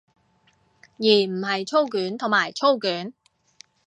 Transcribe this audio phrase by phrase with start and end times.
[0.97, 3.13] 而唔係操卷同埋操卷